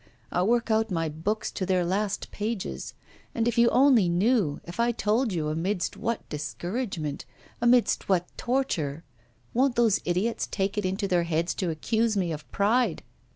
I 0.31 0.41
work 0.41 0.71
out 0.71 0.89
my 0.89 1.09
books 1.09 1.51
to 1.51 1.63
their 1.63 1.85
last 1.85 2.31
pages 2.31 2.95
But 3.35 3.47
if 3.47 3.55
you 3.59 3.69
only 3.69 4.09
knew, 4.09 4.59
if 4.63 4.79
I 4.79 4.91
told 4.91 5.31
you 5.31 5.49
amidst 5.49 5.95
what 5.95 6.27
discouragement, 6.27 7.23
amidst 7.61 8.09
what 8.09 8.25
torture! 8.35 9.03
Won't 9.53 9.75
those 9.75 9.99
idiots 10.03 10.47
take 10.49 10.75
it 10.75 10.87
into 10.87 11.07
their 11.07 11.25
heads 11.25 11.53
to 11.53 11.69
accuse 11.69 12.17
me 12.17 12.31
of 12.31 12.51
pride! 12.51 13.03